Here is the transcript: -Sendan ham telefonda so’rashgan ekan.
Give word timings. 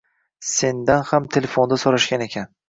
-Sendan 0.51 1.03
ham 1.09 1.27
telefonda 1.37 1.79
so’rashgan 1.85 2.27
ekan. 2.29 2.51